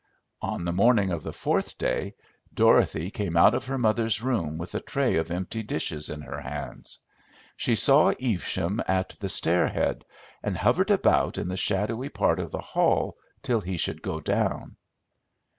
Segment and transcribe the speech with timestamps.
[0.41, 2.15] On the morning of the fourth day,
[2.51, 6.41] Dorothy came out of her mother's room with a tray of empty dishes in her
[6.41, 6.97] hands.
[7.55, 10.03] She saw Evesham at the stair head
[10.41, 14.77] and hovered about in the shadowy part of the hall till he should go down.